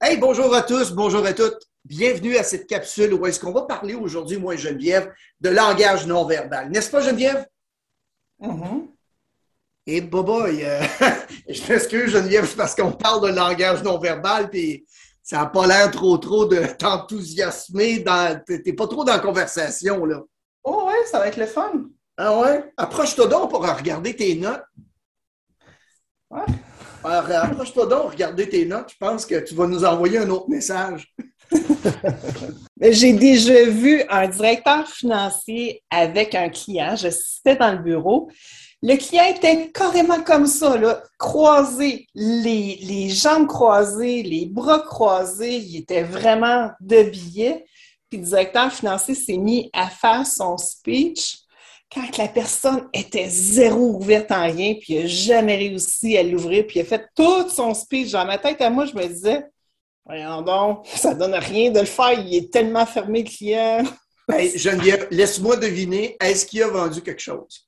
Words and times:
Hey, 0.00 0.16
bonjour 0.16 0.54
à 0.54 0.62
tous, 0.62 0.92
bonjour 0.92 1.26
à 1.26 1.32
toutes. 1.32 1.58
Bienvenue 1.84 2.36
à 2.36 2.44
cette 2.44 2.68
capsule 2.68 3.12
où 3.14 3.26
est-ce 3.26 3.40
qu'on 3.40 3.50
va 3.50 3.62
parler 3.62 3.96
aujourd'hui, 3.96 4.36
moi 4.36 4.54
et 4.54 4.56
Geneviève, 4.56 5.12
de 5.40 5.48
langage 5.48 6.06
non 6.06 6.24
verbal. 6.24 6.70
N'est-ce 6.70 6.88
pas, 6.88 7.00
Geneviève? 7.00 7.44
Mm-hmm. 8.40 8.86
Et 9.86 9.96
eh, 9.96 10.00
boboy, 10.00 10.64
euh, 10.64 10.80
je 11.48 11.72
m'excuse, 11.72 12.12
Geneviève, 12.12 12.48
parce 12.54 12.76
qu'on 12.76 12.92
parle 12.92 13.28
de 13.28 13.34
langage 13.34 13.82
non 13.82 13.98
verbal, 13.98 14.48
puis 14.50 14.86
ça 15.20 15.38
n'a 15.38 15.46
pas 15.46 15.66
l'air 15.66 15.90
trop, 15.90 16.16
trop 16.16 16.46
de 16.46 16.64
t'enthousiasmer. 16.78 17.98
Dans... 17.98 18.40
T'es 18.46 18.72
pas 18.74 18.86
trop 18.86 19.02
dans 19.02 19.14
la 19.14 19.18
conversation, 19.18 20.04
là. 20.04 20.22
Oh 20.62 20.84
ouais, 20.86 21.06
ça 21.10 21.18
va 21.18 21.26
être 21.26 21.38
le 21.38 21.46
fun. 21.46 21.72
Ah 22.16 22.38
ouais? 22.38 22.72
Approche-toi 22.76 23.26
donc 23.26 23.50
pour 23.50 23.66
regarder 23.66 24.14
tes 24.14 24.36
notes. 24.36 24.62
Ouais. 26.30 26.46
Alors, 27.04 27.30
approche-toi 27.30 27.86
donc, 27.86 28.12
regarder 28.12 28.48
tes 28.48 28.66
notes. 28.66 28.90
Je 28.90 28.96
pense 28.98 29.24
que 29.24 29.36
tu 29.40 29.54
vas 29.54 29.66
nous 29.66 29.84
envoyer 29.84 30.18
un 30.18 30.30
autre 30.30 30.48
message. 30.48 31.14
J'ai 32.80 33.12
déjà 33.12 33.64
vu 33.64 34.02
un 34.08 34.28
directeur 34.28 34.86
financier 34.88 35.82
avec 35.90 36.34
un 36.34 36.48
client. 36.48 36.96
Je 36.96 37.08
citais 37.10 37.56
dans 37.56 37.72
le 37.72 37.78
bureau. 37.78 38.28
Le 38.82 38.96
client 38.96 39.24
était 39.24 39.70
carrément 39.70 40.22
comme 40.22 40.46
ça, 40.46 40.76
là, 40.76 41.02
croisé, 41.18 42.06
les, 42.14 42.78
les 42.82 43.08
jambes 43.08 43.46
croisées, 43.46 44.22
les 44.22 44.46
bras 44.46 44.80
croisés. 44.80 45.56
Il 45.56 45.76
était 45.76 46.02
vraiment 46.02 46.70
de 46.80 47.02
billets. 47.04 47.64
Puis 48.10 48.20
le 48.20 48.24
directeur 48.24 48.72
financier 48.72 49.14
s'est 49.14 49.36
mis 49.36 49.70
à 49.72 49.88
faire 49.88 50.26
son 50.26 50.56
speech 50.56 51.38
quand 51.92 52.16
la 52.18 52.28
personne 52.28 52.88
était 52.92 53.28
zéro 53.28 53.96
ouverte 53.96 54.30
en 54.30 54.42
rien, 54.42 54.74
puis 54.74 54.96
n'a 54.96 55.06
jamais 55.06 55.56
réussi 55.56 56.16
à 56.18 56.22
l'ouvrir, 56.22 56.66
puis 56.66 56.80
a 56.80 56.84
fait 56.84 57.06
tout 57.14 57.48
son 57.48 57.72
speech. 57.74 58.12
Dans 58.12 58.26
ma 58.26 58.38
tête, 58.38 58.60
à 58.60 58.70
moi, 58.70 58.84
je 58.84 58.94
me 58.94 59.06
disais, 59.06 59.44
voyons 60.04 60.42
donc, 60.42 60.86
ça 60.86 61.14
donne 61.14 61.34
rien 61.34 61.70
de 61.70 61.80
le 61.80 61.86
faire, 61.86 62.12
il 62.12 62.34
est 62.34 62.52
tellement 62.52 62.86
fermé, 62.86 63.22
le 63.22 63.28
client. 63.28 63.82
Hey, 64.30 64.58
Geneviève, 64.58 65.08
laisse-moi 65.10 65.56
deviner, 65.56 66.16
est-ce 66.20 66.44
qu'il 66.44 66.62
a 66.62 66.68
vendu 66.68 67.00
quelque 67.00 67.22
chose? 67.22 67.66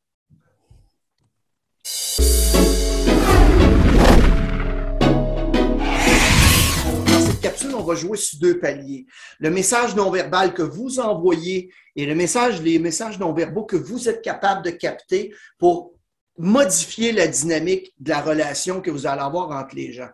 Capsule, 7.40 7.74
on 7.74 7.82
va 7.82 7.94
jouer 7.94 8.16
sur 8.16 8.38
deux 8.38 8.58
paliers. 8.58 9.06
Le 9.38 9.50
message 9.50 9.94
non 9.94 10.10
verbal 10.10 10.54
que 10.54 10.62
vous 10.62 11.00
envoyez 11.00 11.72
et 11.96 12.06
les 12.06 12.14
messages 12.14 13.18
non 13.18 13.32
verbaux 13.32 13.64
que 13.64 13.76
vous 13.76 14.08
êtes 14.08 14.22
capable 14.22 14.64
de 14.64 14.70
capter 14.70 15.34
pour 15.58 15.92
modifier 16.40 17.12
la 17.12 17.26
dynamique 17.26 17.92
de 17.98 18.10
la 18.10 18.22
relation 18.22 18.80
que 18.80 18.90
vous 18.90 19.06
allez 19.06 19.20
avoir 19.20 19.50
entre 19.50 19.74
les 19.74 19.92
gens. 19.92 20.08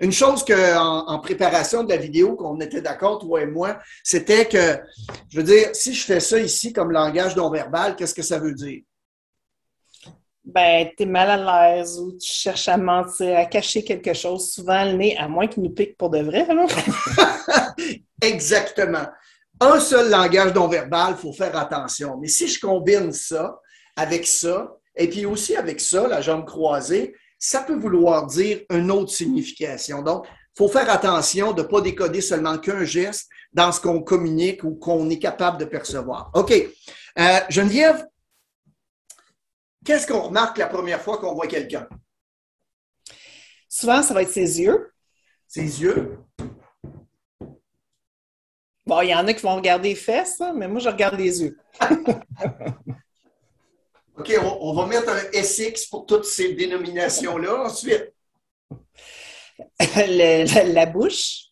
Une 0.00 0.12
chose 0.12 0.44
que 0.44 0.76
en, 0.78 1.18
préparation 1.18 1.82
de 1.82 1.90
la 1.90 1.96
vidéo 1.96 2.36
qu'on 2.36 2.60
était 2.60 2.80
d'accord 2.80 3.18
toi 3.18 3.42
et 3.42 3.46
moi, 3.46 3.78
c'était 4.04 4.46
que 4.46 4.78
je 5.28 5.38
veux 5.38 5.42
dire 5.42 5.70
si 5.72 5.92
je 5.92 6.04
fais 6.04 6.20
ça 6.20 6.38
ici 6.38 6.72
comme 6.72 6.92
langage 6.92 7.34
non 7.36 7.50
verbal, 7.50 7.96
qu'est-ce 7.96 8.14
que 8.14 8.22
ça 8.22 8.38
veut 8.38 8.54
dire? 8.54 8.82
Ben, 10.44 10.88
tu 10.96 11.04
es 11.04 11.06
mal 11.06 11.30
à 11.48 11.76
l'aise 11.76 11.98
ou 11.98 12.12
tu 12.12 12.32
cherches 12.32 12.68
à 12.68 12.76
mentir, 12.76 13.38
à 13.38 13.44
cacher 13.44 13.84
quelque 13.84 14.12
chose, 14.12 14.52
souvent 14.52 14.84
le 14.84 14.92
nez, 14.92 15.16
à 15.16 15.28
moins 15.28 15.46
qu'il 15.46 15.62
nous 15.62 15.70
pique 15.70 15.96
pour 15.96 16.10
de 16.10 16.20
vrai. 16.20 16.46
Exactement. 18.20 19.06
Un 19.60 19.78
seul 19.78 20.10
langage 20.10 20.52
non 20.54 20.66
verbal, 20.66 21.14
il 21.16 21.20
faut 21.20 21.32
faire 21.32 21.56
attention. 21.56 22.16
Mais 22.20 22.28
si 22.28 22.48
je 22.48 22.58
combine 22.58 23.12
ça 23.12 23.60
avec 23.96 24.26
ça, 24.26 24.74
et 24.96 25.08
puis 25.08 25.24
aussi 25.24 25.54
avec 25.54 25.80
ça, 25.80 26.08
la 26.08 26.20
jambe 26.20 26.44
croisée, 26.44 27.14
ça 27.38 27.60
peut 27.60 27.76
vouloir 27.76 28.26
dire 28.26 28.60
une 28.70 28.90
autre 28.90 29.12
signification. 29.12 30.02
Donc, 30.02 30.26
il 30.26 30.58
faut 30.58 30.68
faire 30.68 30.90
attention 30.90 31.52
de 31.52 31.62
ne 31.62 31.66
pas 31.66 31.80
décoder 31.80 32.20
seulement 32.20 32.58
qu'un 32.58 32.84
geste 32.84 33.28
dans 33.52 33.72
ce 33.72 33.80
qu'on 33.80 34.02
communique 34.02 34.64
ou 34.64 34.74
qu'on 34.74 35.08
est 35.10 35.18
capable 35.18 35.58
de 35.58 35.64
percevoir. 35.64 36.30
OK. 36.34 36.52
Euh, 37.18 37.38
Geneviève, 37.48 38.04
Qu'est-ce 39.84 40.06
qu'on 40.06 40.22
remarque 40.22 40.58
la 40.58 40.68
première 40.68 41.00
fois 41.00 41.18
qu'on 41.18 41.34
voit 41.34 41.48
quelqu'un? 41.48 41.88
Souvent, 43.68 44.02
ça 44.02 44.14
va 44.14 44.22
être 44.22 44.30
ses 44.30 44.60
yeux. 44.60 44.92
Ses 45.48 45.82
yeux? 45.82 46.18
Bon, 48.86 49.00
il 49.00 49.08
y 49.10 49.14
en 49.14 49.26
a 49.26 49.32
qui 49.32 49.42
vont 49.42 49.56
regarder 49.56 49.90
les 49.90 49.94
fesses, 49.94 50.42
mais 50.54 50.68
moi, 50.68 50.80
je 50.80 50.88
regarde 50.88 51.18
les 51.18 51.42
yeux. 51.42 51.58
OK, 54.18 54.32
on, 54.60 54.74
va 54.74 54.86
mettre 54.86 55.08
un 55.08 55.42
SX 55.42 55.86
pour 55.86 56.06
toutes 56.06 56.26
ces 56.26 56.54
dénominations-là. 56.54 57.64
Ensuite. 57.64 58.12
la, 59.96 60.86
bouche. 60.86 61.46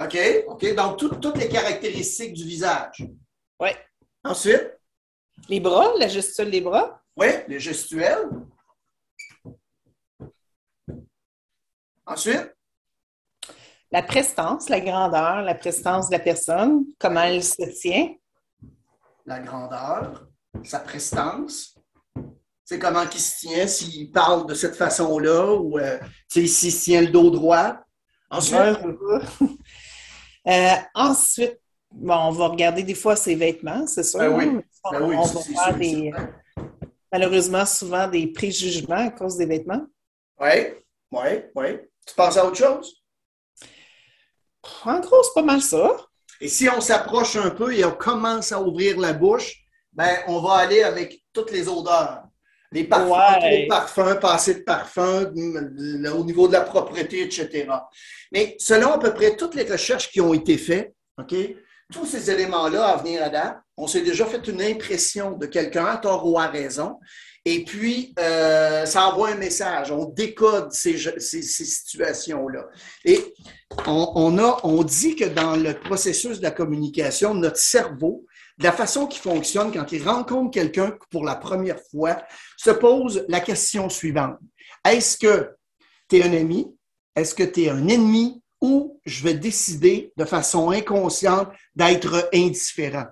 OK, 0.00 0.18
OK. 0.48 0.74
Donc, 0.74 0.98
toutes 1.20 1.36
les 1.36 1.48
caractéristiques 1.48 2.32
du 2.32 2.44
visage. 2.44 3.04
Oui. 3.60 3.70
Ensuite? 4.24 4.78
Les 5.48 5.60
bras, 5.60 5.92
la 5.98 6.08
gestuelle 6.08 6.50
des 6.50 6.60
bras. 6.60 7.01
Oui, 7.16 7.26
les 7.48 7.60
gestuels. 7.60 8.28
Ensuite? 12.06 12.54
La 13.90 14.02
prestance, 14.02 14.68
la 14.70 14.80
grandeur, 14.80 15.42
la 15.42 15.54
prestance 15.54 16.08
de 16.08 16.12
la 16.12 16.18
personne, 16.18 16.84
comment 16.98 17.22
elle 17.22 17.44
se 17.44 17.62
tient. 17.78 18.14
La 19.26 19.38
grandeur, 19.40 20.26
sa 20.64 20.80
prestance. 20.80 21.74
C'est 22.64 22.78
comment 22.78 23.02
il 23.02 23.20
se 23.20 23.40
tient, 23.40 23.66
s'il 23.66 24.10
parle 24.10 24.46
de 24.46 24.54
cette 24.54 24.76
façon-là 24.76 25.54
ou 25.54 25.78
euh, 25.78 25.98
s'il 26.28 26.48
se 26.48 26.84
tient 26.84 27.02
le 27.02 27.08
dos 27.08 27.30
droit. 27.30 27.76
Ensuite? 28.30 28.58
Euh, 30.44 30.74
ensuite, 30.96 31.60
bon, 31.92 32.16
on 32.16 32.30
va 32.32 32.48
regarder 32.48 32.82
des 32.82 32.96
fois 32.96 33.14
ses 33.14 33.36
vêtements, 33.36 33.86
c'est 33.86 34.02
sûr. 34.02 34.18
Ben 34.18 34.28
oui. 34.28 34.60
Ben 34.90 35.02
on, 35.02 35.22
va 35.22 35.40
faire 35.40 35.78
des, 35.78 36.12
malheureusement 37.12 37.66
souvent 37.66 38.08
des 38.08 38.26
préjugements 38.28 39.06
à 39.06 39.10
cause 39.10 39.36
des 39.36 39.46
vêtements. 39.46 39.86
Oui, 40.40 40.74
oui, 41.12 41.28
oui. 41.54 41.66
Tu 42.06 42.14
penses 42.16 42.36
à 42.36 42.46
autre 42.46 42.56
chose? 42.56 43.04
En 44.84 45.00
gros, 45.00 45.22
c'est 45.22 45.34
pas 45.34 45.42
mal 45.42 45.60
ça. 45.60 45.96
Et 46.40 46.48
si 46.48 46.68
on 46.68 46.80
s'approche 46.80 47.36
un 47.36 47.50
peu 47.50 47.72
et 47.76 47.84
on 47.84 47.92
commence 47.92 48.50
à 48.50 48.60
ouvrir 48.60 48.98
la 48.98 49.12
bouche, 49.12 49.54
ben, 49.92 50.18
on 50.26 50.40
va 50.40 50.54
aller 50.54 50.82
avec 50.82 51.22
toutes 51.32 51.52
les 51.52 51.68
odeurs. 51.68 52.24
Les 52.72 52.84
parfums, 52.84 53.42
les 53.42 53.66
parfums, 53.66 54.18
passer 54.18 54.54
de 54.54 54.60
parfums, 54.60 55.30
au 56.14 56.24
niveau 56.24 56.48
de 56.48 56.54
la 56.54 56.62
propreté, 56.62 57.22
etc. 57.22 57.68
Mais 58.32 58.56
selon 58.58 58.92
à 58.92 58.98
peu 58.98 59.12
près 59.12 59.36
toutes 59.36 59.54
les 59.54 59.70
recherches 59.70 60.10
qui 60.10 60.22
ont 60.22 60.32
été 60.32 60.56
faites, 60.56 60.94
OK, 61.18 61.34
tous 61.92 62.06
ces 62.06 62.30
éléments-là 62.30 62.86
à 62.86 62.96
venir 62.96 63.22
à 63.22 63.28
date, 63.28 63.58
on 63.76 63.86
s'est 63.86 64.02
déjà 64.02 64.26
fait 64.26 64.46
une 64.48 64.62
impression 64.62 65.32
de 65.32 65.46
quelqu'un 65.46 65.86
à 65.86 65.98
tort 65.98 66.26
ou 66.28 66.38
à 66.38 66.46
raison. 66.48 66.98
Et 67.44 67.64
puis, 67.64 68.14
euh, 68.18 68.86
ça 68.86 69.08
envoie 69.08 69.30
un 69.30 69.36
message. 69.36 69.90
On 69.90 70.06
décode 70.06 70.72
ces, 70.72 70.96
situations-là. 71.18 72.66
Et 73.04 73.34
on, 73.86 74.38
a, 74.38 74.60
on 74.62 74.82
dit 74.84 75.16
que 75.16 75.24
dans 75.24 75.56
le 75.56 75.74
processus 75.74 76.38
de 76.38 76.44
la 76.44 76.52
communication, 76.52 77.34
notre 77.34 77.58
cerveau, 77.58 78.26
la 78.58 78.72
façon 78.72 79.06
qu'il 79.06 79.20
fonctionne 79.20 79.72
quand 79.72 79.90
il 79.92 80.06
rencontre 80.08 80.52
quelqu'un 80.52 80.96
pour 81.10 81.24
la 81.24 81.34
première 81.34 81.80
fois, 81.90 82.22
se 82.56 82.70
pose 82.70 83.24
la 83.28 83.40
question 83.40 83.88
suivante. 83.88 84.36
Est-ce 84.88 85.18
que 85.18 85.50
tu 86.08 86.18
es 86.18 86.22
un 86.22 86.32
ami? 86.32 86.72
Est-ce 87.16 87.34
que 87.34 87.42
tu 87.42 87.62
es 87.64 87.70
un 87.70 87.88
ennemi? 87.88 88.41
Ou 88.62 89.00
je 89.04 89.24
vais 89.24 89.34
décider 89.34 90.12
de 90.16 90.24
façon 90.24 90.70
inconsciente 90.70 91.48
d'être 91.74 92.30
indifférent. 92.32 93.06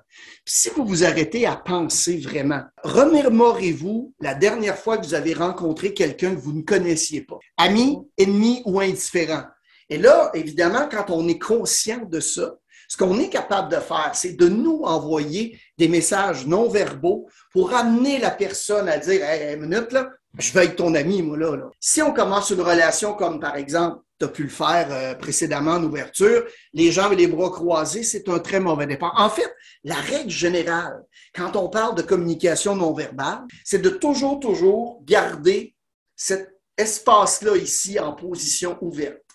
si 0.46 0.70
vous 0.70 0.86
vous 0.86 1.04
arrêtez 1.04 1.44
à 1.44 1.56
penser 1.56 2.18
vraiment, 2.18 2.62
remémorez-vous 2.84 4.14
la 4.20 4.34
dernière 4.34 4.78
fois 4.78 4.96
que 4.96 5.04
vous 5.04 5.14
avez 5.14 5.34
rencontré 5.34 5.92
quelqu'un 5.92 6.34
que 6.34 6.40
vous 6.40 6.52
ne 6.52 6.62
connaissiez 6.62 7.22
pas, 7.22 7.38
ami, 7.56 7.98
ennemi 8.16 8.62
ou 8.64 8.80
indifférent. 8.80 9.42
Et 9.88 9.98
là, 9.98 10.30
évidemment, 10.34 10.88
quand 10.88 11.10
on 11.10 11.26
est 11.26 11.38
conscient 11.38 12.04
de 12.04 12.20
ça, 12.20 12.54
ce 12.90 12.96
qu'on 12.96 13.20
est 13.20 13.28
capable 13.28 13.70
de 13.70 13.78
faire, 13.78 14.10
c'est 14.14 14.32
de 14.32 14.48
nous 14.48 14.82
envoyer 14.82 15.60
des 15.78 15.86
messages 15.86 16.44
non 16.44 16.68
verbaux 16.68 17.28
pour 17.52 17.72
amener 17.72 18.18
la 18.18 18.32
personne 18.32 18.88
à 18.88 18.98
dire 18.98 19.22
Hey, 19.22 19.56
minute, 19.56 19.92
là, 19.92 20.08
je 20.36 20.52
vais 20.52 20.64
être 20.64 20.74
ton 20.74 20.92
ami, 20.96 21.22
moi, 21.22 21.38
là. 21.38 21.54
là. 21.54 21.70
Si 21.78 22.02
on 22.02 22.12
commence 22.12 22.50
une 22.50 22.62
relation 22.62 23.14
comme, 23.14 23.38
par 23.38 23.54
exemple, 23.54 24.00
tu 24.18 24.24
as 24.26 24.28
pu 24.28 24.42
le 24.42 24.48
faire 24.48 24.88
euh, 24.90 25.14
précédemment 25.14 25.74
en 25.74 25.84
ouverture, 25.84 26.42
les 26.72 26.90
jambes 26.90 27.12
et 27.12 27.16
les 27.16 27.28
bras 27.28 27.50
croisés, 27.50 28.02
c'est 28.02 28.28
un 28.28 28.40
très 28.40 28.58
mauvais 28.58 28.88
départ. 28.88 29.14
En 29.16 29.30
fait, 29.30 29.54
la 29.84 29.94
règle 29.94 30.30
générale, 30.30 31.04
quand 31.32 31.54
on 31.54 31.68
parle 31.68 31.94
de 31.94 32.02
communication 32.02 32.74
non 32.74 32.92
verbale, 32.92 33.42
c'est 33.64 33.80
de 33.80 33.90
toujours, 33.90 34.40
toujours 34.40 35.00
garder 35.04 35.76
cet 36.16 36.56
espace-là 36.76 37.56
ici 37.56 38.00
en 38.00 38.14
position 38.14 38.76
ouverte. 38.80 39.29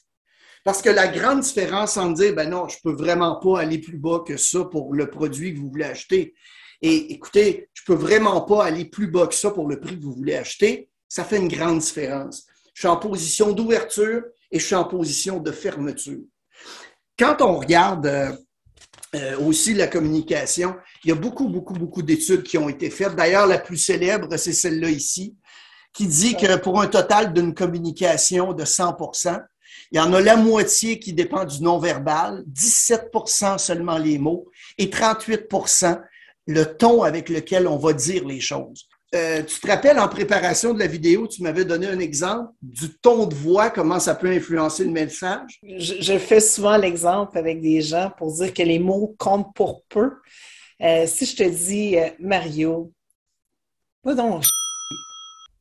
Parce 0.66 0.82
que 0.82 0.90
la 0.90 1.08
grande 1.08 1.42
différence 1.42 1.96
entre 1.96 2.16
dire, 2.16 2.36
ben 2.36 2.50
non, 2.50 2.68
je 2.68 2.78
peux 2.84 2.92
vraiment 2.92 3.36
pas 3.36 3.60
aller 3.62 3.78
plus 3.78 3.98
bas 3.98 4.24
que 4.28 4.36
ça 4.36 4.66
pour 4.66 4.94
le 4.94 5.10
produit 5.10 5.54
que 5.54 5.60
vous 5.60 5.70
voulez 5.70 5.86
acheter. 5.86 6.34
Et 6.82 7.14
écoutez, 7.14 7.70
je 7.74 7.84
peux 7.86 7.94
vraiment 7.94 8.42
pas 8.42 8.66
aller 8.66 8.86
plus 8.86 9.08
bas 9.08 9.28
que 9.28 9.36
ça 9.36 9.52
pour 9.52 9.68
le 9.68 9.80
prix 9.80 9.98
que 9.98 10.04
vous 10.04 10.14
voulez 10.14 10.36
acheter. 10.36 10.90
Ça 11.08 11.24
fait 11.24 11.38
une 11.38 11.48
grande 11.48 11.80
différence. 11.80 12.48
Je 12.74 12.82
suis 12.82 12.88
en 12.88 12.98
position 12.98 13.54
d'ouverture, 13.54 14.24
et 14.52 14.60
je 14.60 14.66
suis 14.66 14.76
en 14.76 14.86
position 14.86 15.40
de 15.40 15.52
fermeture. 15.52 16.24
Quand 17.18 17.42
on 17.42 17.60
regarde 17.60 18.08
euh, 18.08 18.32
euh, 19.16 19.38
aussi 19.40 19.74
la 19.74 19.88
communication, 19.88 20.76
il 21.04 21.10
y 21.10 21.12
a 21.12 21.16
beaucoup, 21.16 21.48
beaucoup, 21.48 21.74
beaucoup 21.74 22.02
d'études 22.02 22.44
qui 22.44 22.58
ont 22.58 22.70
été 22.70 22.90
faites. 22.90 23.16
D'ailleurs, 23.16 23.48
la 23.48 23.60
plus 23.60 23.78
célèbre, 23.78 24.36
c'est 24.38 24.54
celle-là 24.54 24.90
ici, 24.90 25.38
qui 25.94 26.08
dit 26.08 26.36
que 26.36 26.58
pour 26.58 26.82
un 26.82 26.88
total 26.88 27.34
d'une 27.34 27.54
communication 27.54 28.54
de 28.54 28.66
100 28.66 28.96
il 29.92 29.98
y 29.98 30.02
en 30.02 30.14
a 30.14 30.22
la 30.22 30.36
moitié 30.36 31.00
qui 31.00 31.14
dépend 31.14 31.46
du 31.46 31.62
non-verbal, 31.62 32.44
17% 32.52 33.58
seulement 33.58 33.98
les 33.98 34.18
mots 34.18 34.50
et 34.78 34.88
38% 34.88 36.02
le 36.48 36.64
ton 36.64 37.04
avec 37.04 37.30
lequel 37.30 37.68
on 37.68 37.78
va 37.78 37.94
dire 37.94 38.26
les 38.26 38.40
choses. 38.40 38.88
Euh, 39.14 39.44
tu 39.44 39.60
te 39.60 39.68
rappelles 39.68 40.00
en 40.00 40.10
préparation 40.10 40.74
de 40.74 40.80
la 40.80 40.88
vidéo, 40.88 41.28
tu 41.28 41.42
m'avais 41.42 41.64
donné 41.64 41.88
un 41.88 42.00
exemple 42.00 42.52
du 42.62 42.90
ton 42.98 43.28
de 43.28 43.36
voix, 43.36 43.70
comment 43.70 44.00
ça 44.00 44.14
peut 44.14 44.30
influencer 44.30 44.84
le 44.84 44.92
message? 44.92 45.60
Je, 45.64 46.18
fais 46.18 46.42
souvent 46.42 46.76
l'exemple 46.76 47.38
avec 47.38 47.62
des 47.62 47.82
gens 47.82 48.12
pour 48.18 48.34
dire 48.34 48.54
que 48.54 48.64
les 48.64 48.80
mots 48.80 49.16
comptent 49.18 49.54
pour 49.56 49.84
peu. 49.88 50.12
Euh, 50.82 51.06
si 51.08 51.26
je 51.26 51.36
te 51.38 51.44
dis 51.44 51.98
euh, 51.98 52.10
Mario, 52.20 52.92
pas 54.04 54.16
donc. 54.16 54.44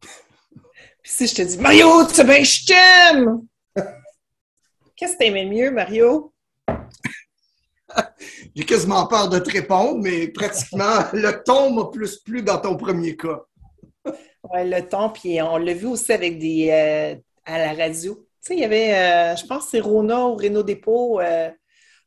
Puis 0.01 1.13
si 1.13 1.27
je 1.29 1.35
te 1.35 1.43
dis 1.43 1.59
Mario, 1.59 2.07
tu 2.07 2.15
sais 2.15 2.25
bien, 2.25 2.43
je 2.43 2.67
t'aime! 2.67 3.47
Qu'est-ce 5.05 5.19
que 5.19 5.25
t'aimais 5.25 5.45
mieux, 5.45 5.71
Mario? 5.71 6.33
J'ai 8.57 8.65
quasiment 8.65 9.07
peur 9.07 9.29
de 9.29 9.39
te 9.39 9.51
répondre, 9.51 10.01
mais 10.03 10.29
pratiquement, 10.29 11.01
le 11.13 11.43
ton 11.45 11.75
m'a 11.75 11.91
plus 11.91 12.17
plu 12.21 12.41
dans 12.41 12.57
ton 12.57 12.79
premier 12.79 13.15
cas. 13.15 13.43
oui, 14.07 14.71
le 14.71 14.81
ton, 14.89 15.11
puis 15.11 15.43
on 15.43 15.59
l'a 15.59 15.75
vu 15.75 15.89
aussi 15.89 16.11
avec 16.11 16.39
des 16.39 16.71
euh, 16.71 17.17
à 17.45 17.59
la 17.59 17.75
radio. 17.75 18.15
Tu 18.15 18.25
sais, 18.41 18.55
il 18.55 18.61
y 18.61 18.65
avait, 18.65 18.95
euh, 18.95 19.37
je 19.37 19.45
pense, 19.45 19.69
c'est 19.69 19.81
Rona 19.81 20.27
ou 20.27 20.37
Renault 20.37 20.63
Dépôt. 20.63 21.21
Euh, 21.21 21.51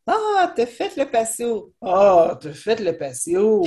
ah, 0.07 0.51
t'as 0.55 0.65
fait 0.65 0.97
le 0.97 1.05
patio. 1.05 1.71
Ah, 1.79 2.35
t'as 2.41 2.53
fait 2.53 2.79
le 2.79 2.97
patio. 2.97 3.63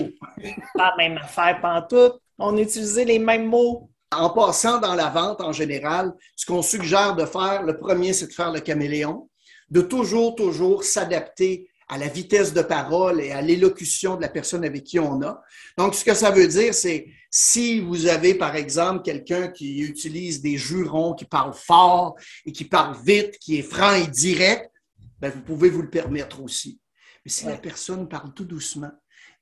Pas 0.75 0.91
la 0.91 0.97
même 0.99 1.19
affaire, 1.19 1.61
pantoute. 1.61 2.21
On 2.37 2.57
utilisait 2.57 3.05
les 3.05 3.21
mêmes 3.21 3.47
mots. 3.47 3.93
En 4.13 4.31
passant 4.31 4.81
dans 4.81 4.95
la 4.95 5.09
vente 5.09 5.41
en 5.41 5.53
général, 5.53 6.13
ce 6.35 6.45
qu'on 6.45 6.63
suggère 6.63 7.15
de 7.15 7.25
faire, 7.25 7.63
le 7.63 7.79
premier, 7.79 8.13
c'est 8.13 8.27
de 8.27 8.33
faire 8.33 8.53
le 8.53 8.61
caméléon, 8.61 9.31
de 9.71 9.81
toujours, 9.81 10.35
toujours 10.35 10.83
s'adapter 10.83 11.71
à 11.91 11.99
la 11.99 12.07
vitesse 12.07 12.53
de 12.53 12.63
parole 12.63 13.21
et 13.21 13.33
à 13.33 13.43
l'élocution 13.43 14.17
de 14.17 14.23
la 14.23 14.29
personne 14.29 14.65
avec 14.65 14.85
qui 14.85 15.01
on 15.01 15.23
a. 15.23 15.43
Donc, 15.77 15.95
ce 15.95 16.05
que 16.05 16.15
ça 16.15 16.31
veut 16.31 16.47
dire, 16.47 16.73
c'est 16.73 17.07
si 17.31 17.81
vous 17.81 18.07
avez, 18.07 18.35
par 18.35 18.55
exemple, 18.55 19.03
quelqu'un 19.03 19.49
qui 19.49 19.81
utilise 19.81 20.41
des 20.41 20.57
jurons, 20.57 21.15
qui 21.15 21.25
parle 21.25 21.53
fort 21.53 22.15
et 22.47 22.53
qui 22.53 22.65
parle 22.65 22.97
vite, 23.05 23.39
qui 23.39 23.59
est 23.59 23.63
franc 23.63 23.95
et 23.95 24.07
direct, 24.07 24.71
ben, 25.19 25.31
vous 25.31 25.43
pouvez 25.43 25.69
vous 25.69 25.83
le 25.83 25.91
permettre 25.91 26.41
aussi. 26.43 26.81
Mais 27.25 27.31
si 27.31 27.47
la 27.47 27.57
personne 27.57 28.09
parle 28.09 28.33
tout 28.35 28.45
doucement, 28.45 28.93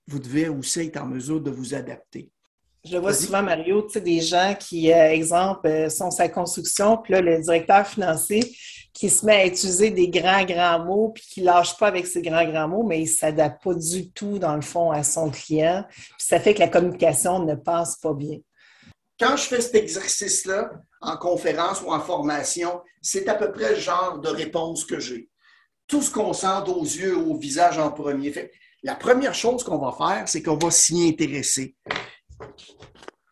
vous 0.06 0.19
devez 0.19 0.49
aussi 0.49 0.81
être 0.81 0.97
en 0.97 1.06
mesure 1.06 1.41
de 1.41 1.50
vous 1.50 1.75
adapter. 1.75 2.31
Je 2.85 2.97
vois 2.97 3.13
souvent, 3.13 3.43
Mario, 3.43 3.83
tu 3.83 3.95
sais, 3.95 4.01
des 4.01 4.21
gens 4.21 4.55
qui, 4.59 4.93
euh, 4.93 5.11
exemple, 5.11 5.67
euh, 5.67 5.89
sont 5.91 6.11
sa 6.11 6.29
construction, 6.29 6.97
puis 6.97 7.13
là, 7.13 7.21
le 7.21 7.41
directeur 7.41 7.87
financier 7.87 8.57
qui 8.93 9.11
se 9.11 9.25
met 9.25 9.37
à 9.37 9.47
utiliser 9.47 9.91
des 9.91 10.09
grands, 10.09 10.45
grands 10.45 10.85
mots, 10.85 11.13
puis 11.15 11.25
qui 11.25 11.41
ne 11.41 11.47
lâche 11.47 11.77
pas 11.77 11.87
avec 11.87 12.07
ces 12.07 12.23
grands, 12.23 12.45
grands 12.45 12.69
mots, 12.69 12.83
mais 12.83 12.99
il 12.99 13.05
ne 13.05 13.09
s'adapte 13.09 13.63
pas 13.63 13.75
du 13.75 14.11
tout, 14.11 14.39
dans 14.39 14.57
le 14.57 14.63
fond, 14.63 14.91
à 14.91 15.03
son 15.05 15.31
client. 15.31 15.85
Puis 15.89 16.27
ça 16.27 16.41
fait 16.41 16.55
que 16.55 16.61
la 16.61 16.69
communication 16.69 17.45
ne 17.45 17.55
passe 17.55 17.97
pas 17.97 18.13
bien. 18.13 18.39
Quand 19.21 19.37
je 19.37 19.45
fais 19.45 19.61
cet 19.61 19.75
exercice-là, 19.75 20.71
en 21.01 21.17
conférence 21.17 21.83
ou 21.83 21.93
en 21.93 22.01
formation, 22.01 22.81
c'est 23.01 23.29
à 23.29 23.35
peu 23.35 23.53
près 23.53 23.71
le 23.71 23.81
genre 23.81 24.19
de 24.19 24.29
réponse 24.29 24.85
que 24.85 24.99
j'ai. 24.99 25.29
Tout 25.87 26.03
ce 26.03 26.11
qu'on 26.11 26.33
sent 26.33 26.47
aux 26.67 26.83
yeux, 26.83 27.17
au 27.17 27.37
visage 27.37 27.79
en 27.79 27.91
premier. 27.91 28.33
Fait, 28.33 28.51
la 28.83 28.95
première 28.95 29.35
chose 29.35 29.65
qu'on 29.65 29.79
va 29.79 29.93
faire, 29.93 30.29
c'est 30.29 30.43
qu'on 30.43 30.57
va 30.57 30.71
s'y 30.71 31.09
intéresser. 31.09 31.77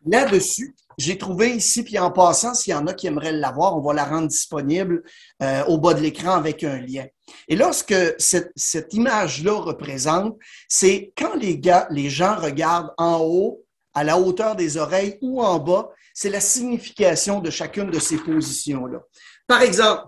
Là-dessus, 0.05 0.75
j'ai 0.97 1.17
trouvé 1.17 1.51
ici, 1.51 1.83
puis 1.83 1.99
en 1.99 2.11
passant, 2.11 2.55
s'il 2.55 2.71
y 2.71 2.75
en 2.75 2.87
a 2.87 2.93
qui 2.93 3.07
aimeraient 3.07 3.31
l'avoir, 3.31 3.77
on 3.77 3.81
va 3.81 3.93
la 3.93 4.05
rendre 4.05 4.27
disponible 4.27 5.03
euh, 5.43 5.63
au 5.65 5.77
bas 5.77 5.93
de 5.93 6.01
l'écran 6.01 6.31
avec 6.31 6.63
un 6.63 6.79
lien. 6.79 7.05
Et 7.47 7.55
là, 7.55 7.71
ce 7.71 7.83
que 7.83 8.15
cette, 8.17 8.93
image-là 8.93 9.53
représente, 9.53 10.37
c'est 10.67 11.11
quand 11.15 11.35
les, 11.35 12.09
gens 12.09 12.35
regardent 12.35 12.93
en 12.97 13.19
haut, 13.19 13.63
à 13.93 14.03
la 14.03 14.17
hauteur 14.17 14.55
des 14.55 14.77
oreilles 14.77 15.17
ou 15.21 15.41
en 15.41 15.59
bas, 15.59 15.89
c'est 16.13 16.29
la 16.29 16.39
signification 16.39 17.41
de 17.41 17.49
chacune 17.51 17.91
de 17.91 17.99
ces 17.99 18.17
positions-là. 18.17 18.99
Par 19.45 19.61
exemple, 19.61 20.05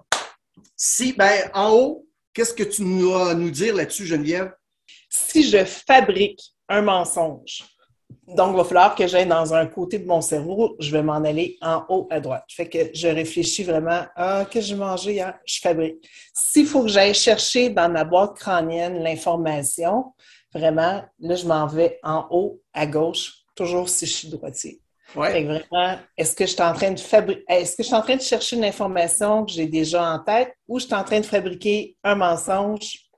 si, 0.76 1.14
ben, 1.14 1.50
en 1.54 1.72
haut, 1.72 2.08
qu'est-ce 2.34 2.54
que 2.54 2.64
tu 2.64 2.84
as 3.14 3.30
à 3.30 3.34
nous 3.36 3.52
dire 3.52 3.76
là-dessus, 3.76 4.06
Geneviève? 4.06 4.54
Si 5.10 5.48
je 5.50 5.66
fabrique 5.66 6.42
un 6.68 6.82
mensonge, 6.82 7.64
donc, 8.36 8.52
il 8.54 8.58
va 8.58 8.64
falloir 8.64 8.96
que 8.96 9.08
j'aille 9.08 9.28
dans 9.28 9.54
un 9.56 9.66
côté 9.66 9.98
de 9.98 10.06
mon 10.06 10.22
cerveau, 10.22 10.76
je 10.80 10.92
vais 10.92 11.02
m'en 11.02 11.16
aller 11.16 11.58
en 11.62 11.84
haut 11.90 12.08
à 12.12 12.20
droite. 12.20 12.46
Fait 12.50 12.70
que 12.70 12.78
je 12.94 13.08
réfléchis 13.08 13.64
vraiment, 13.64 14.04
ah, 14.16 14.46
qu'est-ce 14.50 14.68
que 14.68 14.70
j'ai 14.70 14.76
mangé 14.76 15.14
hier? 15.14 15.40
Je 15.46 15.60
fabrique. 15.60 16.08
S'il 16.34 16.68
faut 16.68 16.84
que 16.84 16.90
j'aille 16.90 17.16
chercher 17.16 17.70
dans 17.70 17.90
ma 17.90 18.04
boîte 18.04 18.36
crânienne 18.36 19.02
l'information, 19.02 20.14
vraiment, 20.54 21.02
là, 21.20 21.36
je 21.36 21.48
m'en 21.48 21.66
vais 21.66 22.00
en 22.04 22.28
haut 22.30 22.62
à 22.72 22.86
gauche, 22.86 23.34
toujours 23.56 23.90
si 23.90 24.06
je 24.06 24.14
suis 24.14 24.30
droitier. 24.30 24.80
Ouais. 25.16 25.32
Fait 25.32 25.44
que 25.44 25.48
vraiment, 25.48 26.00
est-ce 26.16 26.36
que 26.36 26.46
je 26.46 26.52
suis 26.52 26.62
en 26.62 26.74
train 26.74 26.92
de 26.92 27.00
fabriquer, 27.00 27.44
est-ce 27.48 27.76
que 27.76 27.82
je 27.82 27.88
suis 27.88 27.96
en 27.96 28.02
train 28.04 28.16
de 28.16 28.22
chercher 28.22 28.58
une 28.58 28.66
information 28.66 29.44
que 29.44 29.52
j'ai 29.52 29.66
déjà 29.66 30.08
en 30.08 30.20
tête 30.20 30.54
ou 30.68 30.78
je 30.78 30.86
suis 30.86 30.94
en 30.94 31.04
train 31.04 31.20
de 31.20 31.26
fabriquer 31.26 31.98
un 32.04 32.14
mensonge? 32.14 33.10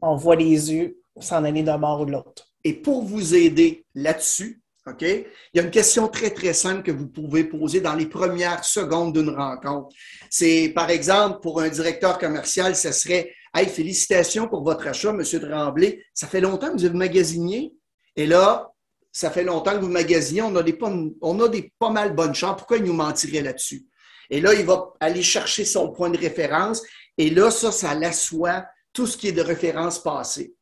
On 0.00 0.14
voit 0.14 0.36
les 0.36 0.72
yeux 0.72 0.96
s'en 1.18 1.42
aller 1.42 1.64
d'un 1.64 1.78
bord 1.78 2.00
ou 2.02 2.06
de 2.06 2.12
l'autre. 2.12 2.51
Et 2.64 2.74
pour 2.74 3.02
vous 3.02 3.34
aider 3.34 3.84
là-dessus, 3.94 4.60
OK, 4.86 5.02
il 5.02 5.26
y 5.54 5.60
a 5.60 5.62
une 5.62 5.70
question 5.70 6.08
très, 6.08 6.30
très 6.30 6.52
simple 6.52 6.82
que 6.82 6.90
vous 6.90 7.06
pouvez 7.06 7.44
poser 7.44 7.80
dans 7.80 7.94
les 7.94 8.06
premières 8.06 8.64
secondes 8.64 9.12
d'une 9.12 9.30
rencontre. 9.30 9.94
C'est, 10.28 10.72
par 10.74 10.90
exemple, 10.90 11.38
pour 11.40 11.60
un 11.60 11.68
directeur 11.68 12.18
commercial, 12.18 12.74
ce 12.74 12.90
serait 12.90 13.32
Hey, 13.54 13.68
félicitations 13.68 14.48
pour 14.48 14.64
votre 14.64 14.86
achat, 14.86 15.10
M. 15.10 15.22
Tremblay. 15.22 16.02
Ça 16.14 16.26
fait 16.26 16.40
longtemps 16.40 16.68
que 16.68 16.78
vous 16.78 16.86
avez 16.86 16.96
magasinier. 16.96 17.74
Et 18.16 18.24
là, 18.24 18.72
ça 19.12 19.30
fait 19.30 19.44
longtemps 19.44 19.72
que 19.72 19.82
vous 19.82 19.90
magasiniez. 19.90 20.40
On 20.40 20.56
a 20.56 20.62
des, 20.62 21.72
pas 21.78 21.90
mal 21.90 22.14
bonnes 22.14 22.34
chances. 22.34 22.56
Pourquoi 22.56 22.78
il 22.78 22.84
nous 22.84 22.94
mentirait 22.94 23.42
là-dessus? 23.42 23.86
Et 24.30 24.40
là, 24.40 24.54
il 24.54 24.64
va 24.64 24.94
aller 25.00 25.22
chercher 25.22 25.66
son 25.66 25.92
point 25.92 26.08
de 26.08 26.16
référence. 26.16 26.82
Et 27.18 27.28
là, 27.28 27.50
ça, 27.50 27.70
ça 27.70 27.94
l'assoit 27.94 28.64
tout 28.94 29.06
ce 29.06 29.18
qui 29.18 29.28
est 29.28 29.32
de 29.32 29.42
référence 29.42 30.02
passée. 30.02 30.54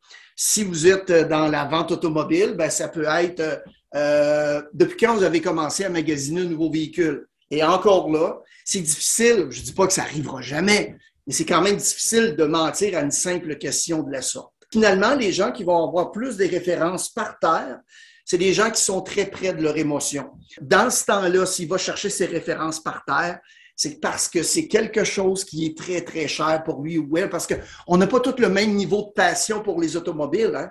Si 0.43 0.65
vous 0.65 0.87
êtes 0.87 1.11
euh, 1.11 1.29
dans 1.29 1.49
la 1.49 1.67
vente 1.67 1.93
automobile, 1.93 2.55
ben, 2.57 2.71
ça 2.71 2.89
peut 2.89 3.05
être 3.05 3.41
euh, 3.41 3.57
euh, 3.95 4.63
depuis 4.73 4.97
quand 4.97 5.15
vous 5.15 5.23
avez 5.23 5.43
commencé 5.43 5.85
à 5.85 5.91
magasiner 5.91 6.41
un 6.41 6.45
nouveau 6.45 6.71
véhicule? 6.71 7.29
Et 7.51 7.63
encore 7.63 8.11
là, 8.11 8.41
c'est 8.65 8.81
difficile, 8.81 9.49
je 9.51 9.61
ne 9.61 9.65
dis 9.67 9.75
pas 9.75 9.87
que 9.87 9.93
ça 9.93 10.01
arrivera 10.01 10.41
jamais, 10.41 10.97
mais 11.27 11.35
c'est 11.35 11.45
quand 11.45 11.61
même 11.61 11.77
difficile 11.77 12.37
de 12.37 12.45
mentir 12.45 12.97
à 12.97 13.03
une 13.03 13.11
simple 13.11 13.59
question 13.59 14.03
de 14.03 14.11
la 14.11 14.23
sorte. 14.23 14.55
Finalement, 14.73 15.15
les 15.15 15.31
gens 15.31 15.53
qui 15.53 15.63
vont 15.63 15.87
avoir 15.87 16.11
plus 16.11 16.39
de 16.39 16.47
références 16.47 17.11
par 17.11 17.39
terre, 17.39 17.79
c'est 18.25 18.39
des 18.39 18.55
gens 18.55 18.71
qui 18.71 18.81
sont 18.81 19.03
très 19.03 19.27
près 19.27 19.53
de 19.53 19.63
leur 19.63 19.77
émotion. 19.77 20.31
Dans 20.63 20.89
ce 20.89 21.05
temps-là, 21.05 21.45
s'il 21.45 21.69
va 21.69 21.77
chercher 21.77 22.09
ses 22.09 22.25
références 22.25 22.81
par 22.81 23.05
terre, 23.05 23.41
c'est 23.83 23.99
parce 23.99 24.29
que 24.29 24.43
c'est 24.43 24.69
quelque 24.69 25.05
chose 25.05 25.43
qui 25.43 25.65
est 25.65 25.75
très, 25.75 26.03
très 26.03 26.29
cher 26.29 26.63
pour 26.65 26.83
lui 26.83 26.99
ou 26.99 27.17
elle, 27.17 27.31
parce 27.31 27.47
qu'on 27.47 27.97
n'a 27.97 28.07
pas 28.07 28.21
tout 28.21 28.35
le 28.37 28.51
même 28.51 28.75
niveau 28.75 29.07
de 29.07 29.13
passion 29.13 29.63
pour 29.63 29.81
les 29.81 29.97
automobiles. 29.97 30.53
Hein. 30.55 30.71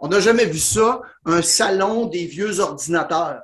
On 0.00 0.08
n'a 0.08 0.18
jamais 0.18 0.46
vu 0.46 0.58
ça, 0.58 1.00
un 1.24 1.42
salon 1.42 2.06
des 2.06 2.26
vieux 2.26 2.58
ordinateurs. 2.58 3.42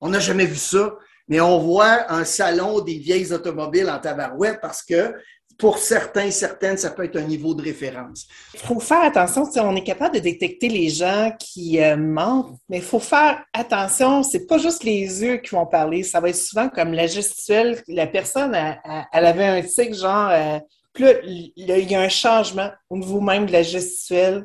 On 0.00 0.08
n'a 0.08 0.20
jamais 0.20 0.46
vu 0.46 0.56
ça, 0.56 0.94
mais 1.28 1.38
on 1.38 1.58
voit 1.58 2.10
un 2.10 2.24
salon 2.24 2.80
des 2.80 2.96
vieilles 2.96 3.30
automobiles 3.30 3.90
en 3.90 3.98
tabarouette 3.98 4.60
parce 4.62 4.82
que 4.82 5.12
pour 5.58 5.78
certains, 5.78 6.30
certaines, 6.30 6.76
ça 6.76 6.90
peut 6.90 7.04
être 7.04 7.16
un 7.16 7.22
niveau 7.22 7.54
de 7.54 7.62
référence. 7.62 8.26
Il 8.54 8.60
faut 8.60 8.80
faire 8.80 9.02
attention, 9.02 9.44
on 9.56 9.76
est 9.76 9.82
capable 9.82 10.16
de 10.16 10.20
détecter 10.20 10.68
les 10.68 10.88
gens 10.88 11.32
qui 11.38 11.82
euh, 11.82 11.96
mentent, 11.96 12.58
mais 12.68 12.78
il 12.78 12.82
faut 12.82 13.00
faire 13.00 13.42
attention, 13.52 14.22
c'est 14.22 14.46
pas 14.46 14.58
juste 14.58 14.84
les 14.84 15.22
yeux 15.22 15.38
qui 15.38 15.54
vont 15.54 15.66
parler, 15.66 16.02
ça 16.02 16.20
va 16.20 16.28
être 16.28 16.36
souvent 16.36 16.68
comme 16.68 16.92
la 16.92 17.06
gestuelle. 17.06 17.82
La 17.88 18.06
personne, 18.06 18.54
elle, 18.54 19.26
avait 19.26 19.46
un 19.46 19.62
tic, 19.62 19.94
genre, 19.94 20.28
euh, 20.30 20.58
là, 20.98 21.12
il 21.24 21.90
y 21.90 21.94
a 21.94 22.00
un 22.00 22.08
changement 22.08 22.70
au 22.90 22.98
niveau 22.98 23.20
même 23.20 23.46
de 23.46 23.52
la 23.52 23.62
gestuelle. 23.62 24.44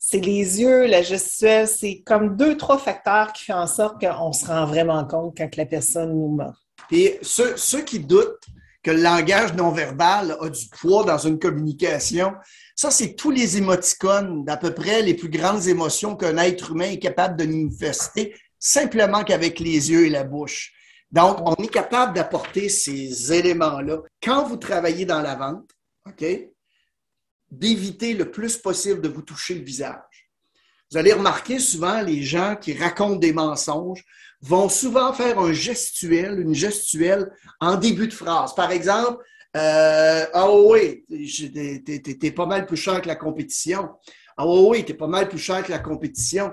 C'est 0.00 0.20
les 0.20 0.60
yeux, 0.60 0.86
la 0.86 1.02
gestuelle, 1.02 1.68
c'est 1.68 2.02
comme 2.04 2.36
deux, 2.36 2.56
trois 2.56 2.78
facteurs 2.78 3.32
qui 3.32 3.44
font 3.44 3.54
en 3.54 3.66
sorte 3.66 4.00
qu'on 4.00 4.32
se 4.32 4.46
rend 4.46 4.64
vraiment 4.64 5.04
compte 5.04 5.36
quand 5.36 5.54
la 5.56 5.66
personne 5.66 6.10
nous 6.10 6.36
ment. 6.36 6.52
Et 6.90 7.18
ceux, 7.22 7.56
ceux 7.56 7.82
qui 7.82 8.00
doutent, 8.00 8.46
le 8.90 9.02
langage 9.02 9.54
non 9.54 9.70
verbal 9.70 10.36
a 10.40 10.48
du 10.48 10.68
poids 10.68 11.04
dans 11.04 11.18
une 11.18 11.38
communication. 11.38 12.32
Ça, 12.74 12.90
c'est 12.90 13.14
tous 13.14 13.30
les 13.30 13.56
émoticônes 13.56 14.44
d'à 14.44 14.56
peu 14.56 14.72
près 14.72 15.02
les 15.02 15.14
plus 15.14 15.28
grandes 15.28 15.66
émotions 15.66 16.16
qu'un 16.16 16.36
être 16.38 16.72
humain 16.72 16.90
est 16.90 16.98
capable 16.98 17.36
de 17.36 17.44
manifester 17.44 18.34
simplement 18.58 19.24
qu'avec 19.24 19.60
les 19.60 19.90
yeux 19.90 20.06
et 20.06 20.10
la 20.10 20.24
bouche. 20.24 20.72
Donc, 21.10 21.38
on 21.46 21.54
est 21.54 21.72
capable 21.72 22.14
d'apporter 22.14 22.68
ces 22.68 23.32
éléments-là. 23.32 23.98
Quand 24.22 24.44
vous 24.44 24.56
travaillez 24.56 25.06
dans 25.06 25.22
la 25.22 25.34
vente, 25.34 25.70
d'éviter 27.50 28.14
le 28.14 28.30
plus 28.30 28.56
possible 28.56 29.00
de 29.00 29.08
vous 29.08 29.22
toucher 29.22 29.54
le 29.54 29.64
visage. 29.64 29.96
Vous 30.90 30.96
allez 30.96 31.12
remarquer 31.12 31.58
souvent 31.58 32.00
les 32.00 32.22
gens 32.22 32.56
qui 32.56 32.72
racontent 32.72 33.16
des 33.16 33.32
mensonges 33.32 34.04
vont 34.40 34.68
souvent 34.68 35.12
faire 35.12 35.38
un 35.38 35.52
gestuel, 35.52 36.40
une 36.40 36.54
gestuelle 36.54 37.30
en 37.60 37.76
début 37.76 38.08
de 38.08 38.14
phrase. 38.14 38.54
Par 38.54 38.70
exemple, 38.70 39.22
euh, 39.56 40.26
ah 40.32 40.50
oui, 40.50 41.04
t'es 42.20 42.30
pas 42.30 42.46
mal 42.46 42.66
plus 42.66 42.76
cher 42.76 43.02
que 43.02 43.08
la 43.08 43.16
compétition. 43.16 43.90
Ah 44.36 44.46
oui, 44.46 44.84
t'es 44.84 44.94
pas 44.94 45.06
mal 45.08 45.28
plus 45.28 45.38
cher 45.38 45.62
que 45.64 45.70
la 45.70 45.78
compétition. 45.78 46.52